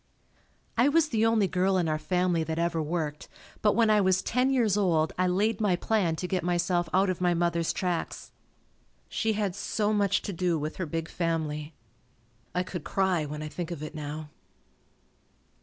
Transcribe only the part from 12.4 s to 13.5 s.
I could cry when I